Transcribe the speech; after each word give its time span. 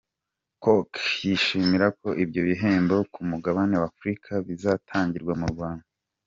Cooke, 0.63 1.01
yishimira 1.27 1.87
ko 1.99 2.07
ibyo 2.23 2.41
bihembo 2.49 2.95
ku 3.13 3.19
mugabane 3.29 3.75
wa 3.81 3.87
Afurika 3.91 4.31
bizatangirwa 4.47 5.33
mu 5.41 5.47
Rwanda. 5.53 5.85